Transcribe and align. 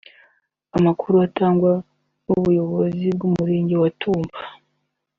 Amakuru 0.77 1.15
atangwa 1.27 1.71
n’ubuyobozi 2.25 3.05
bw’Umurenge 3.15 3.75
wa 3.81 3.89
Tumba 3.99 4.37